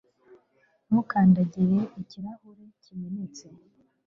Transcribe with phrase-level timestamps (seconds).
[0.87, 3.45] Ntukandagire ikirahure kimenetse